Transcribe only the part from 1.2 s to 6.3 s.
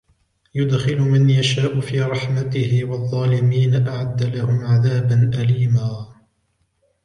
يشاء في رحمته والظالمين أعد لهم عذابا أليما